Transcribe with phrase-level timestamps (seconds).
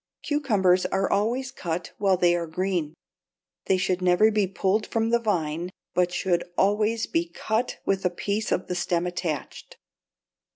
[0.23, 2.95] Cucumbers are always cut while they are green.
[3.67, 8.09] They should never be pulled from the vine, but should always be cut with a
[8.09, 9.77] piece of the stem attached.